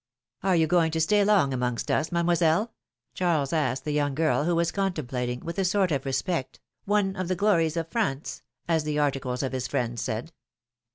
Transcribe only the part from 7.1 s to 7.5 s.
of the